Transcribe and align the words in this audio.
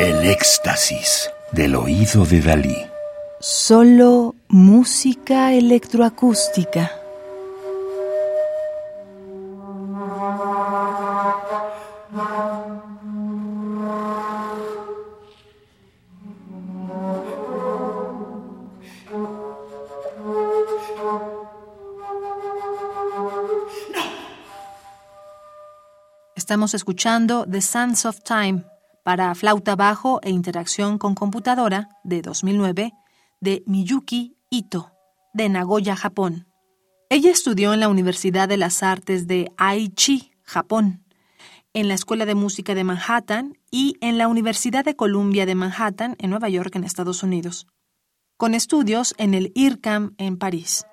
El 0.00 0.30
éxtasis 0.30 1.28
del 1.50 1.74
oído 1.74 2.24
de 2.24 2.40
Dalí. 2.40 2.86
Solo 3.40 4.36
música 4.46 5.52
electroacústica. 5.52 6.92
Estamos 26.36 26.74
escuchando 26.74 27.44
The 27.50 27.60
Sands 27.60 28.04
of 28.04 28.20
Time 28.20 28.77
para 29.08 29.34
flauta 29.34 29.74
bajo 29.74 30.20
e 30.22 30.28
interacción 30.28 30.98
con 30.98 31.14
computadora 31.14 31.88
de 32.04 32.20
2009 32.20 32.92
de 33.40 33.62
Miyuki 33.64 34.36
Ito, 34.50 34.92
de 35.32 35.48
Nagoya, 35.48 35.96
Japón. 35.96 36.46
Ella 37.08 37.30
estudió 37.30 37.72
en 37.72 37.80
la 37.80 37.88
Universidad 37.88 38.50
de 38.50 38.58
las 38.58 38.82
Artes 38.82 39.26
de 39.26 39.50
Aichi, 39.56 40.32
Japón, 40.42 41.06
en 41.72 41.88
la 41.88 41.94
Escuela 41.94 42.26
de 42.26 42.34
Música 42.34 42.74
de 42.74 42.84
Manhattan 42.84 43.56
y 43.70 43.96
en 44.02 44.18
la 44.18 44.28
Universidad 44.28 44.84
de 44.84 44.94
Columbia 44.94 45.46
de 45.46 45.54
Manhattan, 45.54 46.14
en 46.18 46.28
Nueva 46.28 46.50
York, 46.50 46.76
en 46.76 46.84
Estados 46.84 47.22
Unidos, 47.22 47.66
con 48.36 48.52
estudios 48.52 49.14
en 49.16 49.32
el 49.32 49.52
IRCAM 49.54 50.16
en 50.18 50.36
París. 50.36 50.84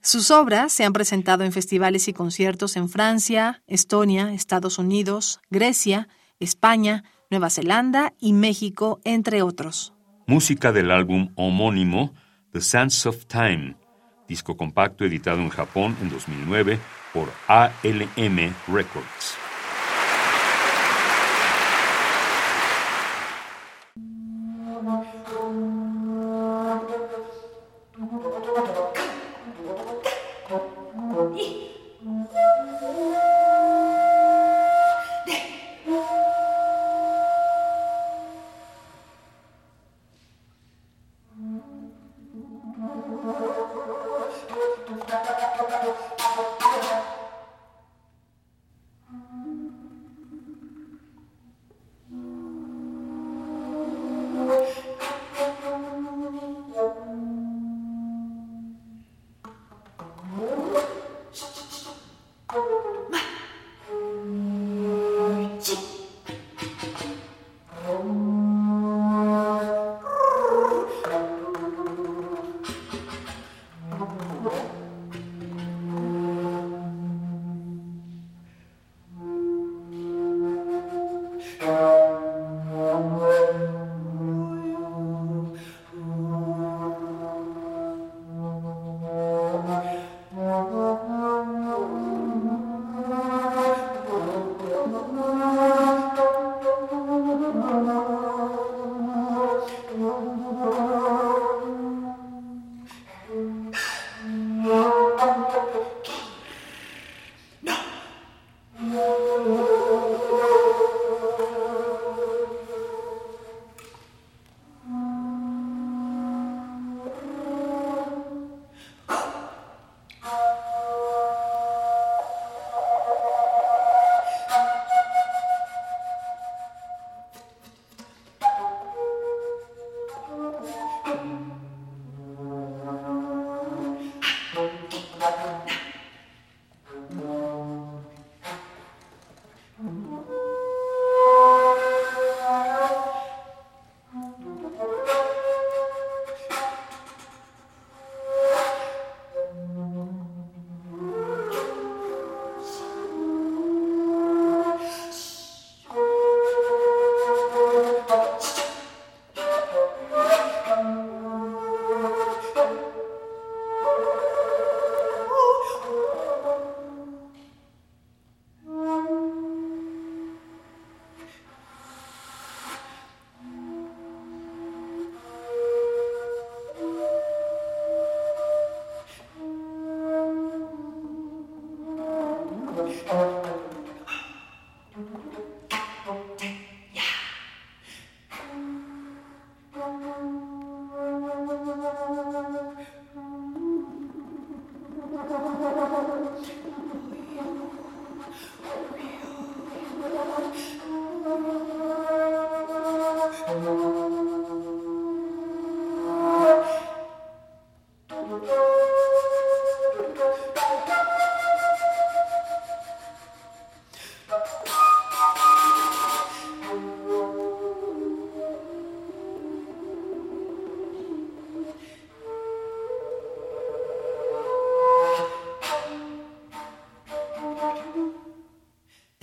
Sus 0.00 0.30
obras 0.30 0.72
se 0.72 0.86
han 0.86 0.94
presentado 0.94 1.44
en 1.44 1.52
festivales 1.52 2.08
y 2.08 2.14
conciertos 2.14 2.76
en 2.76 2.88
Francia, 2.88 3.62
Estonia, 3.66 4.32
Estados 4.32 4.78
Unidos, 4.78 5.40
Grecia, 5.50 6.08
España, 6.40 7.04
Nueva 7.30 7.50
Zelanda 7.50 8.14
y 8.18 8.32
México, 8.32 9.00
entre 9.04 9.42
otros. 9.42 9.92
Música 10.26 10.72
del 10.72 10.90
álbum 10.90 11.30
homónimo 11.34 12.14
The 12.52 12.62
Sands 12.62 13.04
of 13.04 13.26
Time, 13.26 13.76
disco 14.26 14.56
compacto 14.56 15.04
editado 15.04 15.40
en 15.40 15.50
Japón 15.50 15.94
en 16.00 16.08
2009 16.08 16.78
por 17.12 17.28
ALM 17.46 18.54
Records. 18.66 19.47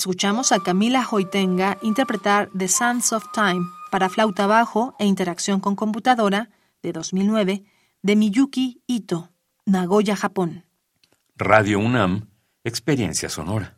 Escuchamos 0.05 0.51
a 0.51 0.59
Camila 0.59 1.03
Hoitenga 1.09 1.79
interpretar 1.81 2.51
The 2.55 2.67
Sands 2.67 3.11
of 3.11 3.25
Time 3.33 3.65
para 3.89 4.07
flauta 4.07 4.45
bajo 4.45 4.95
e 4.99 5.07
interacción 5.07 5.59
con 5.59 5.75
computadora 5.75 6.51
de 6.83 6.91
2009 6.91 7.63
de 8.03 8.15
Miyuki 8.15 8.83
Ito, 8.85 9.31
Nagoya, 9.65 10.15
Japón. 10.15 10.63
Radio 11.35 11.79
UNAM, 11.79 12.29
Experiencia 12.63 13.29
Sonora. 13.29 13.74